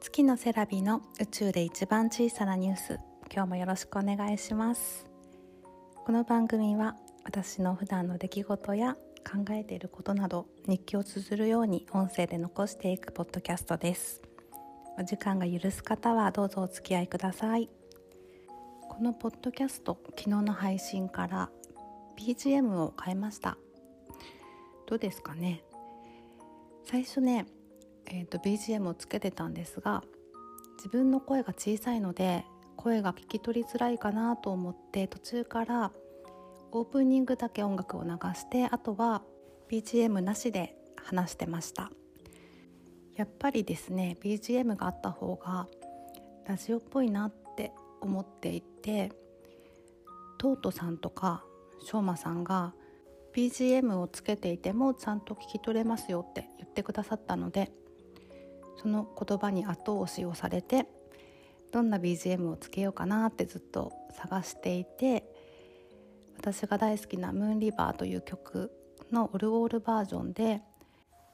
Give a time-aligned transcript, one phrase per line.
[0.00, 2.98] 月のセラビの宇宙で一番小さなニュース
[3.30, 5.04] 今日もよろしくお願いします。
[6.06, 8.94] この番組は私の普段の出来事や
[9.30, 14.22] 考えていることなど日記を綴るように音声で残していくポッドキャストです。
[14.98, 17.68] お時間が許す方はどうぞお付き合いください。
[18.88, 21.50] このポッドキャスト昨日の配信から
[22.18, 23.58] BGM を変えました。
[24.86, 25.62] どうですかね？
[26.86, 27.44] 最初ね
[28.10, 30.02] えーと、BGM をつけてたんですが
[30.76, 32.44] 自分の声が小さいので
[32.76, 35.92] 声が聞き取りづらいかなと思って途中から
[36.72, 39.22] オープニングだけ音楽を流してあとは
[39.70, 41.90] BGM なしで話してました。
[43.16, 45.68] やっぱりですね BGM があった方が
[46.46, 49.12] ラジオっぽいなって思っていて
[50.38, 51.44] トートさんとか
[51.84, 52.72] しょうまさんが
[53.34, 57.70] BGM をつけていてもちゃんと聞き取れますよって言ってくださったので
[58.76, 60.86] その言葉に後押しをされて
[61.72, 65.24] どんな BGM をつけようかなってずっと探していて
[66.38, 68.72] 私が大好きな「ムーンリバー」という曲
[69.12, 70.62] のオルゴールバージョンで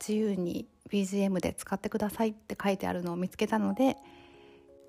[0.00, 3.96] 自由に BGM で使ってくださいって書いてあるのを見つけたので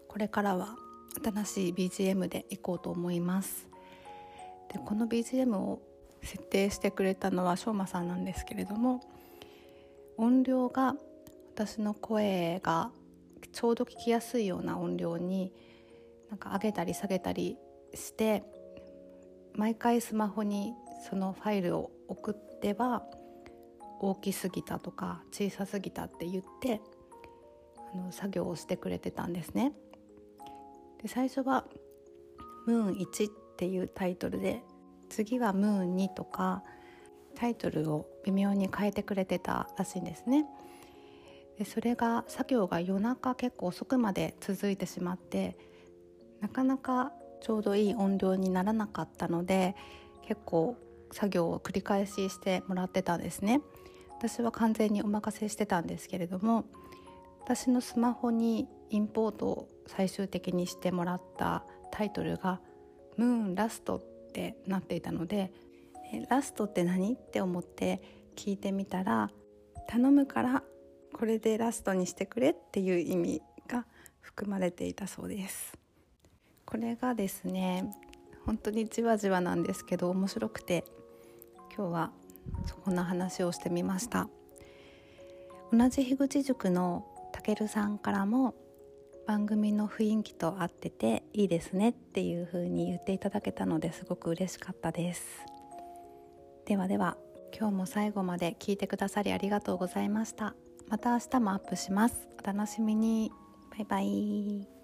[0.08, 0.76] これからは
[1.24, 3.68] 新しい BGM でいこうと思います。
[4.72, 5.82] でこの BGM を
[6.22, 9.02] 設定してくれたのはしょうまさんなんですけれども
[10.18, 10.96] 音量が
[11.58, 12.92] 私の声が
[13.52, 15.52] ちょうど聞きやすいような音量に
[16.30, 17.58] なんか上げたり下げたり
[17.96, 18.44] して
[19.56, 20.76] 毎回スマホに
[21.10, 23.02] そのファイルを送っては
[24.00, 26.80] 大きすぎたとか小さすぎたって言って
[27.92, 29.74] あの作業をしてくれてたんですね。
[31.02, 31.66] で最初は
[32.68, 34.62] 「ムーン1」っていうタイトルで
[35.10, 36.64] 次は「ムーン2」とか
[37.34, 40.46] タイトルを微妙に変えてくれてたらしいんですね。
[41.58, 45.58] でそれが作業が夜中結構遅くまで続いてしまって
[46.42, 49.76] なかなかちょうどいい音量にならなかったので
[50.28, 50.78] 結構
[51.12, 53.62] 作業を繰り返ししてもらってたんですね
[54.20, 56.66] 私は完全にお任せしてたんですけれども
[57.44, 62.60] 私のスマホにインポートを最終的にしてもらったタイトルが
[63.16, 64.02] 「ムーンラスト」っ
[64.34, 65.52] てなっていたので
[66.30, 68.02] 「ラストって何?」って思って
[68.36, 69.32] 聞いてみたら
[69.88, 70.64] 「頼むから
[71.18, 73.86] これでラストにしてくれっていう意味が
[74.22, 75.76] 含まれていたそうです。
[76.66, 77.92] これがですね
[78.46, 80.86] 本当にじわじわなんですけど面白くて
[81.76, 82.12] 今日は
[82.84, 84.30] そんな話をしてみました。
[85.72, 88.54] 同じ樋口塾のたけるさんからも
[89.26, 95.26] 番組の雰囲気と合ってていいですねっていう風に言っていただけたのですごく嬉しかったです。
[96.66, 97.18] ではでは
[97.58, 100.54] 今日も最後まで聞いてくださりありがとうございました。
[100.90, 102.28] また明日もアップします。
[102.42, 103.32] お楽しみに。
[103.72, 104.77] バイバイ。